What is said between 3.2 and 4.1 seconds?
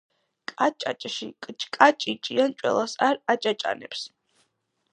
აჭაჭანებს.